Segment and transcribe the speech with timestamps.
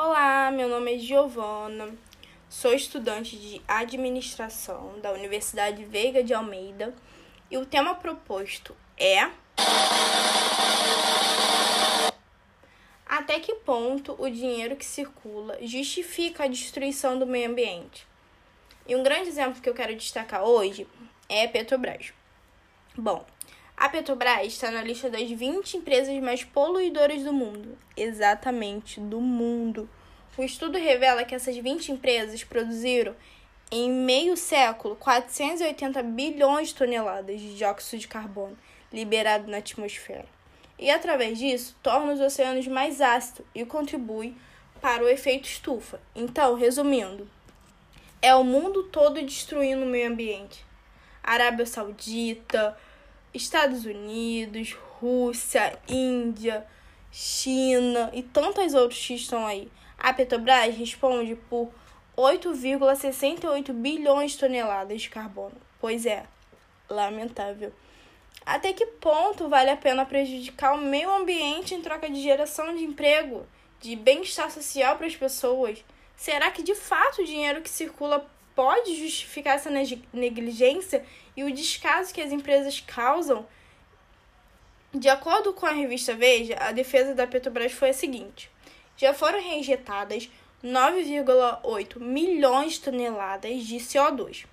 [0.00, 1.92] Olá, meu nome é Giovana,
[2.48, 6.94] sou estudante de administração da Universidade Veiga de Almeida
[7.50, 9.28] e o tema proposto é.
[13.04, 18.06] Até que ponto o dinheiro que circula justifica a destruição do meio ambiente?
[18.86, 20.86] E um grande exemplo que eu quero destacar hoje
[21.28, 22.12] é Petrobras.
[22.96, 23.26] Bom,
[23.78, 27.78] a Petrobras está na lista das 20 empresas mais poluidoras do mundo.
[27.96, 29.88] Exatamente, do mundo.
[30.36, 33.14] O estudo revela que essas 20 empresas produziram,
[33.70, 38.58] em meio século, 480 bilhões de toneladas de dióxido de carbono
[38.92, 40.26] liberado na atmosfera.
[40.76, 44.36] E, através disso, torna os oceanos mais ácidos e contribui
[44.80, 46.00] para o efeito estufa.
[46.16, 47.28] Então, resumindo,
[48.20, 50.64] é o mundo todo destruindo o meio ambiente.
[51.22, 52.76] Arábia Saudita,
[53.32, 56.66] Estados Unidos, Rússia, Índia,
[57.10, 59.70] China e tantas outras que estão aí.
[59.98, 61.70] A Petrobras responde por
[62.16, 65.54] 8,68 bilhões de toneladas de carbono.
[65.80, 66.24] Pois é,
[66.88, 67.72] lamentável.
[68.44, 72.82] Até que ponto vale a pena prejudicar o meio ambiente em troca de geração de
[72.82, 73.46] emprego,
[73.80, 75.84] de bem-estar social para as pessoas?
[76.16, 79.70] Será que de fato o dinheiro que circula pode justificar essa
[80.12, 81.04] negligência
[81.36, 83.46] e o descaso que as empresas causam?
[84.92, 88.50] De acordo com a revista Veja, a defesa da Petrobras foi a seguinte:
[88.96, 90.28] já foram rejetadas
[90.64, 94.44] 9,8 milhões de toneladas de CO2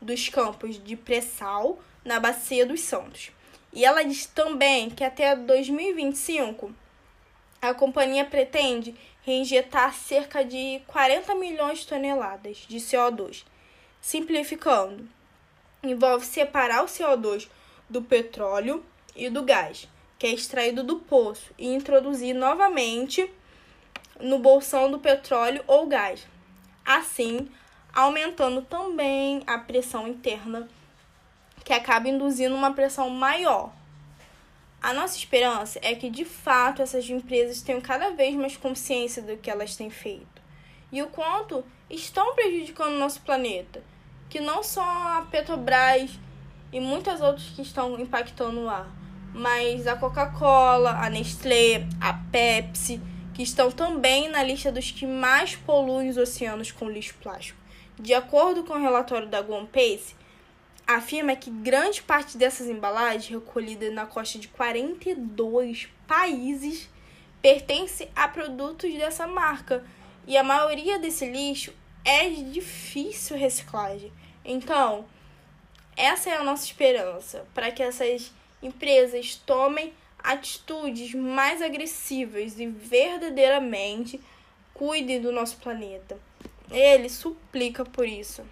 [0.00, 3.30] dos campos de pré-sal na Bacia dos Santos.
[3.72, 6.74] E ela diz também que até 2025
[7.68, 13.44] a companhia pretende reinjetar cerca de 40 milhões de toneladas de CO2.
[14.00, 15.08] Simplificando,
[15.82, 17.48] envolve separar o CO2
[17.88, 18.84] do petróleo
[19.16, 23.30] e do gás, que é extraído do poço, e introduzir novamente
[24.20, 26.26] no bolsão do petróleo ou gás.
[26.84, 27.48] Assim,
[27.94, 30.68] aumentando também a pressão interna,
[31.64, 33.72] que acaba induzindo uma pressão maior
[34.84, 39.34] a nossa esperança é que, de fato, essas empresas tenham cada vez mais consciência do
[39.34, 40.42] que elas têm feito
[40.92, 43.82] e o quanto estão prejudicando o nosso planeta,
[44.28, 46.10] que não só a Petrobras
[46.70, 48.86] e muitas outras que estão impactando o ar,
[49.32, 53.00] mas a Coca-Cola, a Nestlé, a Pepsi,
[53.32, 57.58] que estão também na lista dos que mais poluem os oceanos com lixo plástico.
[57.98, 60.14] De acordo com o relatório da Greenpeace,
[60.86, 66.88] afirma que grande parte dessas embalagens recolhidas na costa de 42 países
[67.40, 69.84] pertence a produtos dessa marca
[70.26, 71.72] e a maioria desse lixo
[72.04, 74.12] é de difícil reciclagem.
[74.44, 75.06] Então,
[75.96, 84.20] essa é a nossa esperança para que essas empresas tomem atitudes mais agressivas e verdadeiramente
[84.72, 86.18] cuidem do nosso planeta.
[86.70, 88.42] Ele suplica por isso.